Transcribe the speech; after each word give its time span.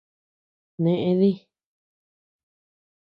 Neʼe 0.83 1.11
dí. 1.19 1.31